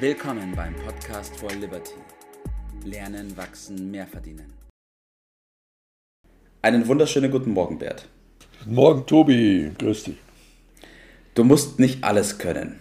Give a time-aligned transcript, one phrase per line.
[0.00, 1.96] Willkommen beim Podcast for Liberty.
[2.84, 4.52] Lernen, wachsen, mehr verdienen.
[6.62, 8.06] Einen wunderschönen guten Morgen, Bert.
[8.60, 9.72] Guten Morgen, Tobi.
[9.76, 10.18] Grüß dich.
[11.34, 12.78] Du musst nicht alles können.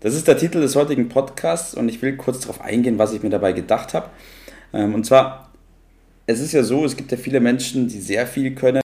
[0.00, 3.22] Das ist der Titel des heutigen Podcasts und ich will kurz darauf eingehen, was ich
[3.22, 4.10] mir dabei gedacht habe.
[4.72, 5.52] Ähm, und zwar,
[6.26, 8.82] es ist ja so, es gibt ja viele Menschen, die sehr viel können.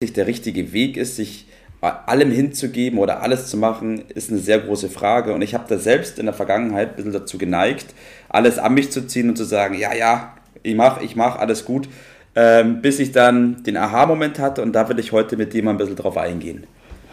[0.00, 1.46] Der richtige Weg ist, sich
[1.80, 5.32] allem hinzugeben oder alles zu machen, ist eine sehr große Frage.
[5.32, 7.94] Und ich habe da selbst in der Vergangenheit ein bisschen dazu geneigt,
[8.28, 11.64] alles an mich zu ziehen und zu sagen, ja, ja, ich mache, ich mache, alles
[11.64, 11.88] gut.
[12.34, 15.72] Ähm, bis ich dann den Aha-Moment hatte und da will ich heute mit dir mal
[15.72, 16.66] ein bisschen drauf eingehen.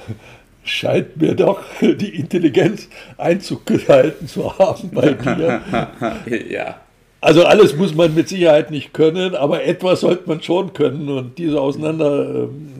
[0.64, 5.62] Scheint mir doch die Intelligenz Einzug gehalten zu haben bei dir.
[6.50, 6.76] ja.
[7.22, 11.38] Also alles muss man mit Sicherheit nicht können, aber etwas sollte man schon können und
[11.40, 12.75] diese Auseinander ähm,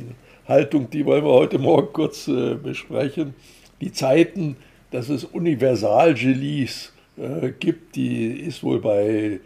[0.48, 3.34] Haltung, die wollen wir heute Morgen kurz äh, besprechen.
[3.82, 4.58] Die Zeiten,
[4.92, 9.40] dass es Universalgelies äh, gibt, die ist wohl bei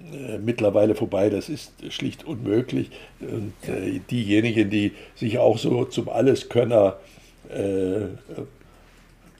[0.00, 1.30] äh, mittlerweile vorbei.
[1.30, 2.90] Das ist schlicht unmöglich.
[3.20, 6.98] Und äh, diejenigen, die sich auch so zum Alleskönner
[7.48, 8.06] äh,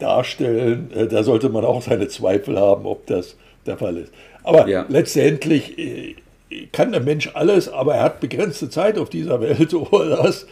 [0.01, 4.13] darstellen, äh, da sollte man auch seine Zweifel haben, ob das der Fall ist.
[4.43, 4.87] Aber ja.
[4.89, 6.17] letztendlich
[6.73, 10.47] kann der Mensch alles, aber er hat begrenzte Zeit auf dieser Welt, oder das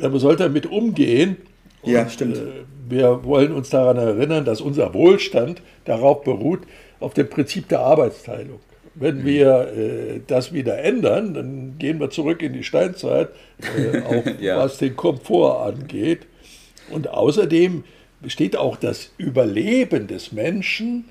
[0.00, 1.36] man sollte damit umgehen.
[1.82, 2.36] Und, ja, stimmt.
[2.36, 2.40] Äh,
[2.88, 6.60] wir wollen uns daran erinnern, dass unser Wohlstand darauf beruht,
[7.00, 8.60] auf dem Prinzip der Arbeitsteilung.
[8.94, 9.24] Wenn mhm.
[9.24, 13.30] wir äh, das wieder ändern, dann gehen wir zurück in die Steinzeit,
[13.76, 14.58] äh, auch ja.
[14.58, 16.26] was den Komfort angeht.
[16.90, 17.84] Und außerdem
[18.20, 21.06] besteht auch das Überleben des Menschen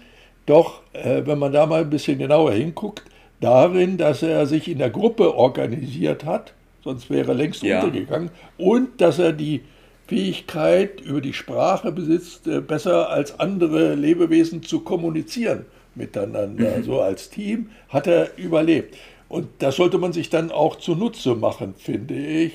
[0.46, 3.04] doch, äh, wenn man da mal ein bisschen genauer hinguckt,
[3.40, 7.82] darin, dass er sich in der Gruppe organisiert hat sonst wäre er längst ja.
[7.82, 8.32] untergegangen.
[8.58, 9.62] Und dass er die
[10.08, 15.66] Fähigkeit über die Sprache besitzt, äh, besser als andere Lebewesen zu kommunizieren
[15.96, 16.78] miteinander.
[16.78, 16.84] Mhm.
[16.84, 18.98] So als Team hat er überlebt.
[19.30, 22.54] Und das sollte man sich dann auch zunutze machen, finde ich,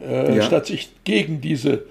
[0.00, 0.42] äh, ja.
[0.42, 1.84] statt sich gegen diese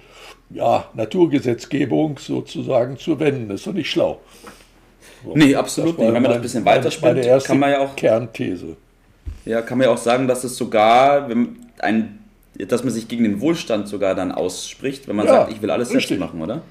[0.50, 3.48] ja, Naturgesetzgebung sozusagen zu wenden.
[3.48, 4.20] Das ist doch nicht schlau.
[5.24, 6.12] So, nee, absolut nicht.
[6.12, 7.96] Wenn man das ein bisschen weiterspinnt, kann man ja auch.
[7.96, 8.76] Kernthese.
[9.46, 12.18] Ja, kann man ja auch sagen, dass es sogar, wenn, ein,
[12.58, 15.70] dass man sich gegen den Wohlstand sogar dann ausspricht, wenn man ja, sagt, ich will
[15.70, 16.08] alles richtig.
[16.08, 16.62] selbst machen, oder?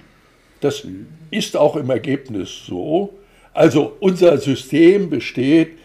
[0.59, 1.07] Das mhm.
[1.31, 3.13] ist auch im Ergebnis so.
[3.53, 5.77] Also unser System besteht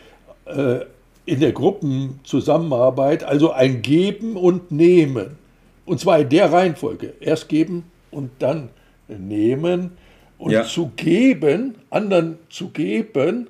[0.47, 0.81] äh,
[1.27, 5.39] in der Gruppenzusammenarbeit, also ein Geben und Nehmen.
[5.87, 7.15] Und zwar in der Reihenfolge.
[7.21, 8.71] Erst geben und dann
[9.07, 9.93] nehmen.
[10.39, 10.65] Und ja.
[10.65, 13.49] zu geben, anderen zu geben,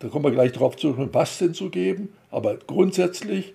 [0.00, 3.54] da kommen wir gleich drauf zurück, was denn zu geben, aber grundsätzlich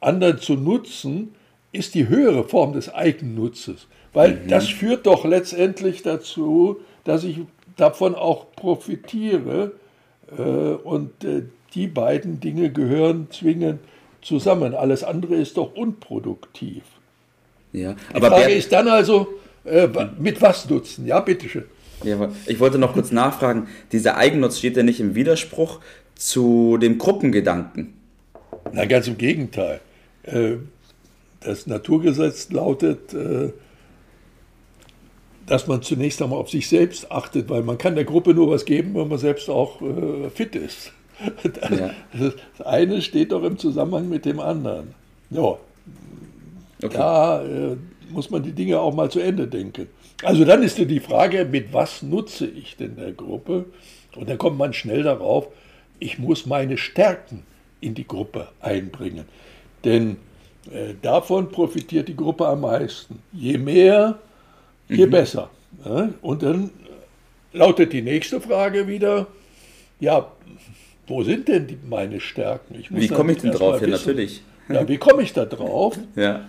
[0.00, 1.34] anderen zu nutzen,
[1.72, 3.86] ist die höhere Form des Eigennutzes.
[4.12, 4.48] Weil mhm.
[4.48, 7.38] das führt doch letztendlich dazu, dass ich
[7.76, 9.72] davon auch profitiere.
[10.36, 11.42] Äh, und äh,
[11.74, 13.80] die beiden Dinge gehören zwingend
[14.22, 14.74] zusammen.
[14.74, 16.82] Alles andere ist doch unproduktiv.
[17.72, 19.28] Ja, aber die Frage ist dann also,
[19.64, 19.86] äh,
[20.18, 21.06] mit was nutzen?
[21.06, 21.64] Ja, bitteschön.
[22.04, 25.80] Ja, ich wollte noch kurz nachfragen, dieser Eigennutz steht ja nicht im Widerspruch
[26.14, 27.94] zu dem Gruppengedanken.
[28.72, 29.80] Na, ganz im Gegenteil.
[30.24, 30.56] Äh,
[31.40, 33.52] das Naturgesetz lautet, äh,
[35.46, 38.64] dass man zunächst einmal auf sich selbst achtet, weil man kann der Gruppe nur was
[38.64, 40.92] geben, wenn man selbst auch äh, fit ist.
[41.42, 41.90] Das, ja.
[42.12, 44.94] das eine steht doch im Zusammenhang mit dem anderen.
[45.30, 45.58] Ja, okay.
[46.92, 47.42] da
[48.10, 49.88] muss man die Dinge auch mal zu Ende denken.
[50.22, 53.66] Also dann ist die Frage, mit was nutze ich denn der Gruppe?
[54.16, 55.48] Und dann kommt man schnell darauf,
[56.00, 57.44] ich muss meine Stärken
[57.80, 59.24] in die Gruppe einbringen.
[59.84, 60.16] Denn
[60.72, 63.22] äh, davon profitiert die Gruppe am meisten.
[63.32, 64.18] Je mehr,
[64.88, 65.10] je mhm.
[65.10, 65.50] besser.
[65.84, 66.10] Ja?
[66.22, 66.70] Und dann
[67.52, 69.26] lautet die nächste Frage wieder,
[70.00, 70.30] ja,
[71.06, 72.82] wo sind denn die, meine Stärken?
[72.90, 73.80] wie komme ich denn drauf?
[73.80, 74.42] Ja, natürlich.
[74.68, 75.98] Ja, wie komme ich da drauf?
[76.16, 76.44] ja.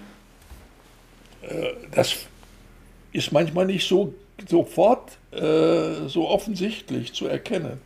[1.41, 2.17] Äh, das
[3.11, 4.13] ist manchmal nicht so
[4.47, 7.81] sofort äh, so offensichtlich zu erkennen.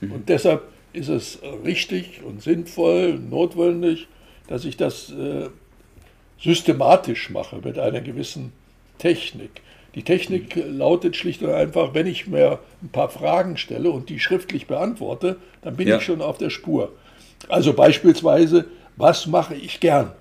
[0.00, 0.12] Mhm.
[0.12, 0.62] Und deshalb
[0.92, 4.08] ist es richtig und sinnvoll, notwendig,
[4.48, 5.48] dass ich das äh,
[6.40, 8.52] systematisch mache mit einer gewissen
[8.98, 9.62] Technik.
[9.94, 14.20] Die Technik lautet schlicht und einfach, wenn ich mir ein paar Fragen stelle und die
[14.20, 15.96] schriftlich beantworte, dann bin ja.
[15.96, 16.92] ich schon auf der Spur.
[17.48, 18.66] Also beispielsweise,
[18.96, 20.12] was mache ich gern?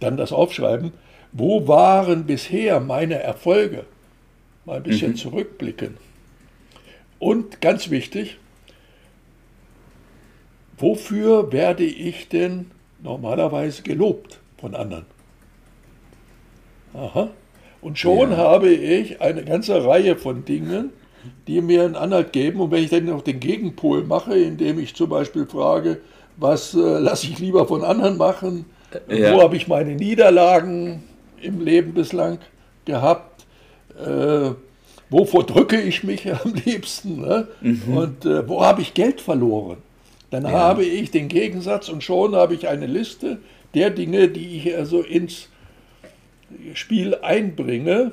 [0.00, 0.92] Dann das Aufschreiben,
[1.32, 3.84] wo waren bisher meine Erfolge?
[4.64, 5.16] Mal ein bisschen mhm.
[5.16, 5.96] zurückblicken.
[7.18, 8.38] Und ganz wichtig,
[10.78, 12.70] Wofür werde ich denn
[13.02, 15.06] normalerweise gelobt von anderen?
[16.92, 17.30] Aha.
[17.80, 18.36] Und schon ja.
[18.36, 20.90] habe ich eine ganze Reihe von Dingen,
[21.46, 22.60] die mir einen Anhalt geben.
[22.60, 26.00] Und wenn ich dann noch den Gegenpol mache, indem ich zum Beispiel frage,
[26.36, 28.66] was äh, lasse ich lieber von anderen machen,
[29.08, 29.34] ja.
[29.34, 31.02] wo habe ich meine Niederlagen
[31.40, 32.38] im Leben bislang
[32.84, 33.46] gehabt,
[33.98, 34.50] äh,
[35.10, 37.48] wovor drücke ich mich am liebsten ne?
[37.60, 37.96] mhm.
[37.96, 39.78] und äh, wo habe ich Geld verloren.
[40.30, 40.50] Dann ja.
[40.50, 43.38] habe ich den Gegensatz und schon habe ich eine Liste
[43.74, 45.48] der Dinge, die ich also ins
[46.74, 48.12] Spiel einbringe.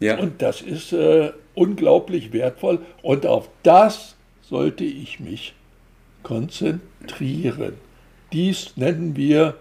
[0.00, 0.18] Ja.
[0.18, 2.80] Und das ist äh, unglaublich wertvoll.
[3.02, 5.54] Und auf das sollte ich mich
[6.22, 7.74] konzentrieren.
[8.32, 9.54] Dies nennen wir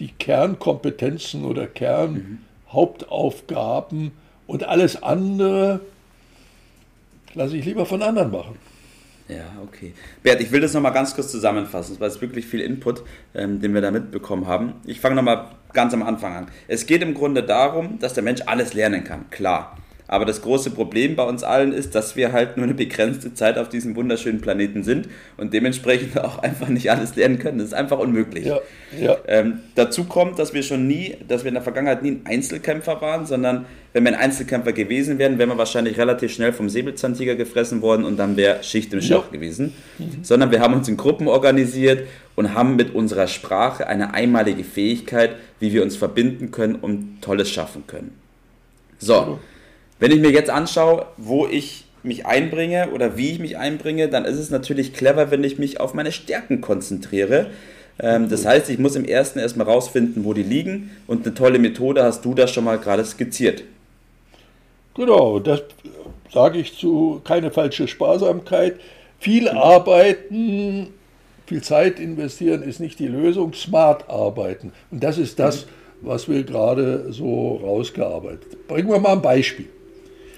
[0.00, 4.10] die Kernkompetenzen oder Kernhauptaufgaben mhm.
[4.46, 5.80] und alles andere
[7.34, 8.56] lasse ich lieber von anderen machen.
[9.28, 9.94] Ja, okay.
[10.24, 13.04] Bert, ich will das nochmal ganz kurz zusammenfassen, es wirklich viel Input,
[13.34, 14.72] ähm, den wir da mitbekommen haben.
[14.84, 16.48] Ich fange nochmal ganz am Anfang an.
[16.66, 19.76] Es geht im Grunde darum, dass der Mensch alles lernen kann, klar.
[20.10, 23.56] Aber das große Problem bei uns allen ist, dass wir halt nur eine begrenzte Zeit
[23.56, 27.58] auf diesem wunderschönen Planeten sind und dementsprechend auch einfach nicht alles lernen können.
[27.58, 28.44] Das ist einfach unmöglich.
[28.44, 28.58] Ja,
[29.00, 29.16] ja.
[29.28, 33.00] Ähm, dazu kommt, dass wir schon nie, dass wir in der Vergangenheit nie ein Einzelkämpfer
[33.00, 37.36] waren, sondern wenn wir ein Einzelkämpfer gewesen wären, wären wir wahrscheinlich relativ schnell vom Säbelzahntiger
[37.36, 39.38] gefressen worden und dann wäre Schicht im Schacht ja.
[39.38, 39.74] gewesen.
[39.98, 40.24] Mhm.
[40.24, 45.36] Sondern wir haben uns in Gruppen organisiert und haben mit unserer Sprache eine einmalige Fähigkeit,
[45.60, 48.10] wie wir uns verbinden können und Tolles schaffen können.
[48.98, 49.38] So,
[50.00, 54.24] wenn ich mir jetzt anschaue, wo ich mich einbringe oder wie ich mich einbringe, dann
[54.24, 57.50] ist es natürlich clever, wenn ich mich auf meine Stärken konzentriere.
[57.98, 61.58] Ähm, das heißt, ich muss im ersten erstmal rausfinden, wo die liegen und eine tolle
[61.58, 63.62] Methode hast du das schon mal gerade skizziert.
[64.94, 65.62] Genau, das
[66.32, 68.80] sage ich zu keine falsche Sparsamkeit.
[69.18, 70.88] Viel arbeiten,
[71.46, 74.72] viel Zeit investieren ist nicht die Lösung, smart arbeiten.
[74.90, 75.66] Und das ist das,
[76.00, 78.66] was wir gerade so rausgearbeitet.
[78.66, 79.68] Bringen wir mal ein Beispiel.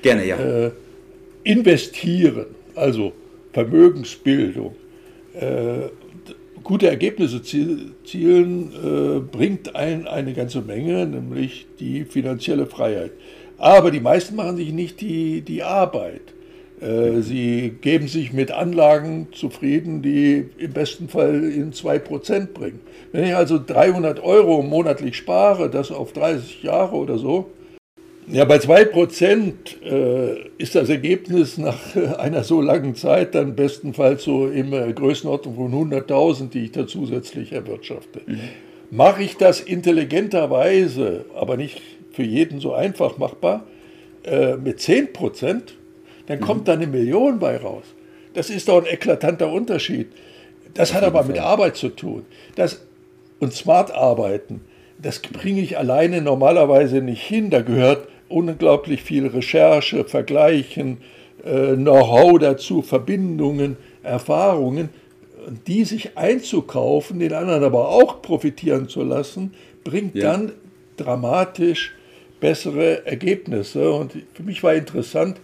[0.02, 0.36] Gerne, ja.
[0.36, 0.70] Äh,
[1.44, 3.12] investieren, also
[3.52, 4.74] Vermögensbildung,
[5.34, 5.88] äh,
[6.62, 13.12] gute Ergebnisse zielen, äh, bringt ein, eine ganze Menge, nämlich die finanzielle Freiheit.
[13.58, 16.22] Aber die meisten machen sich nicht die, die Arbeit.
[16.80, 22.80] Äh, sie geben sich mit Anlagen zufrieden, die im besten Fall in 2% bringen.
[23.12, 27.50] Wenn ich also 300 Euro monatlich spare, das auf 30 Jahre oder so,
[28.28, 29.52] ja, bei 2%
[29.84, 31.78] äh, ist das Ergebnis nach
[32.18, 36.86] einer so langen Zeit dann bestenfalls so in äh, Größenordnung von 100.000, die ich da
[36.86, 38.20] zusätzlich erwirtschafte.
[38.26, 38.40] Mhm.
[38.90, 41.80] Mache ich das intelligenterweise, aber nicht
[42.12, 43.64] für jeden so einfach machbar,
[44.24, 45.62] äh, mit 10%,
[46.26, 46.42] dann mhm.
[46.42, 47.84] kommt da eine Million bei raus.
[48.34, 50.08] Das ist doch ein eklatanter Unterschied.
[50.74, 51.32] Das hat aber Fall.
[51.32, 52.24] mit Arbeit zu tun.
[52.54, 52.82] Das,
[53.40, 54.62] und smart arbeiten,
[54.98, 57.50] das bringe ich alleine normalerweise nicht hin.
[57.50, 60.98] Da gehört unglaublich viel Recherche, Vergleichen,
[61.44, 64.88] äh, Know-how dazu, Verbindungen, Erfahrungen,
[65.66, 70.32] die sich einzukaufen, den anderen aber auch profitieren zu lassen, bringt ja.
[70.32, 70.52] dann
[70.96, 71.92] dramatisch
[72.40, 73.90] bessere Ergebnisse.
[73.90, 75.40] Und für mich war interessant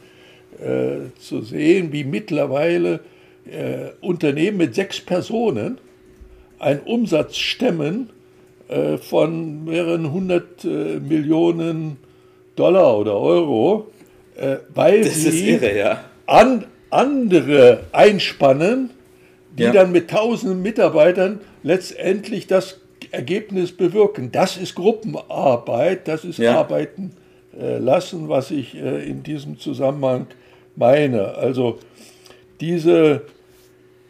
[0.60, 3.00] äh, zu sehen, wie mittlerweile
[3.50, 5.78] äh, Unternehmen mit sechs Personen
[6.58, 8.10] einen Umsatz stemmen
[8.68, 11.98] äh, von mehreren hundert äh, Millionen
[12.58, 13.90] Dollar oder Euro,
[14.36, 16.04] äh, weil das sie irre, ja.
[16.26, 18.90] an, andere einspannen,
[19.56, 19.72] die ja.
[19.72, 24.30] dann mit tausenden Mitarbeitern letztendlich das Ergebnis bewirken.
[24.32, 26.58] Das ist Gruppenarbeit, das ist ja.
[26.58, 27.12] Arbeiten
[27.58, 30.26] äh, lassen, was ich äh, in diesem Zusammenhang
[30.76, 31.34] meine.
[31.34, 31.78] Also
[32.60, 33.22] diese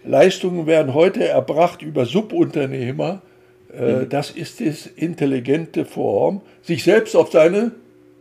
[0.05, 3.23] Leistungen werden heute erbracht über Subunternehmer.
[3.73, 4.09] Äh, mhm.
[4.09, 7.73] Das ist die intelligente Form, sich selbst auf seine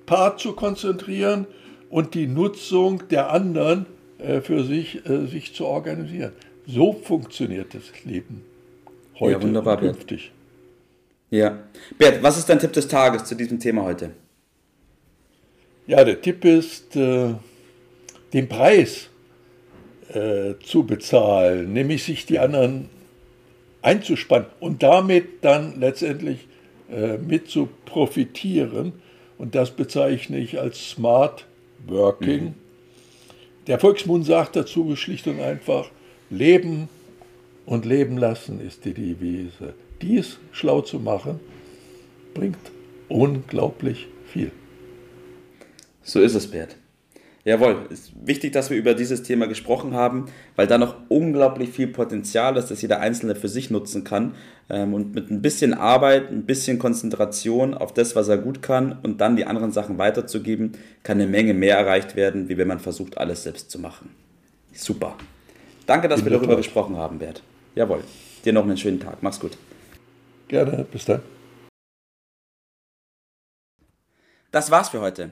[0.08, 1.46] Part zu konzentrieren
[1.92, 3.86] und die Nutzung der anderen
[4.18, 6.32] äh, für sich, äh, sich zu organisieren.
[6.66, 8.44] So funktioniert das Leben
[9.20, 10.32] heute ja, wunderbar, und künftig.
[11.30, 11.40] Bert.
[11.40, 11.60] Ja.
[11.98, 14.12] Bert, was ist dein Tipp des Tages zu diesem Thema heute?
[15.86, 17.34] Ja, der Tipp ist, äh,
[18.34, 19.10] den Preis
[20.10, 22.90] äh, zu bezahlen, nämlich sich die anderen
[23.82, 26.48] einzuspannen und damit dann letztendlich
[26.90, 28.94] äh, mit zu profitieren
[29.38, 31.46] und das bezeichne ich als Smart
[31.86, 32.44] Working.
[32.44, 32.54] Mhm.
[33.68, 35.90] Der Volksmund sagt dazu schlicht und einfach,
[36.30, 36.90] Leben
[37.66, 39.74] und Leben lassen ist die Devise.
[40.02, 41.40] Dies schlau zu machen,
[42.34, 42.58] bringt
[43.10, 44.52] unglaublich viel.
[46.02, 46.78] So ist es, Bert.
[47.48, 50.26] Jawohl, es ist wichtig, dass wir über dieses Thema gesprochen haben,
[50.58, 54.36] weil da noch unglaublich viel Potenzial ist, das jeder Einzelne für sich nutzen kann.
[54.70, 59.00] Ähm, und mit ein bisschen Arbeit, ein bisschen Konzentration auf das, was er gut kann
[59.02, 60.74] und dann die anderen Sachen weiterzugeben,
[61.04, 64.10] kann eine Menge mehr erreicht werden, wie wenn man versucht, alles selbst zu machen.
[64.74, 65.16] Super.
[65.86, 66.58] Danke, dass wir darüber toll.
[66.58, 67.44] gesprochen haben, Bert.
[67.76, 68.04] Jawohl.
[68.44, 69.20] Dir noch einen schönen Tag.
[69.22, 69.58] Mach's gut.
[70.50, 70.86] Gerne.
[70.92, 71.22] Bis dann.
[74.52, 75.32] Das war's für heute.